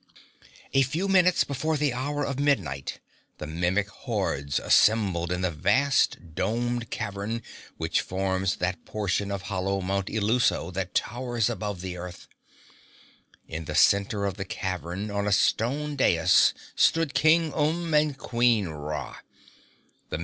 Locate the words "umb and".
17.51-18.17